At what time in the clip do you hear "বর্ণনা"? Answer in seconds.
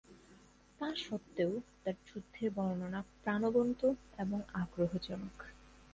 2.55-3.01